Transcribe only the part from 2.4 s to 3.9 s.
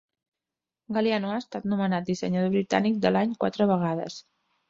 Britànic de l'Any quatre